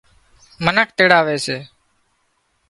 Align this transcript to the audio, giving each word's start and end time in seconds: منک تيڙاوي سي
منک 0.63 0.89
تيڙاوي 0.97 1.37
سي 1.45 1.57